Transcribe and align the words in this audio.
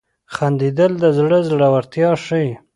•خندېدل 0.33 0.91
د 1.03 1.05
زړه 1.17 1.39
زړورتیا 1.49 2.09
ښيي. 2.25 2.51